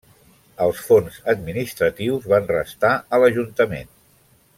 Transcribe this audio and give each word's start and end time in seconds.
Els 0.67 0.79
fons 0.85 1.19
administratius 1.33 2.25
van 2.31 2.49
restar 2.53 2.93
a 2.99 3.21
l'Ajuntament. 3.25 3.93